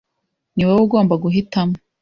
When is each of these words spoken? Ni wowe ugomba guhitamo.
Ni 0.55 0.63
wowe 0.67 0.81
ugomba 0.85 1.13
guhitamo. 1.23 1.75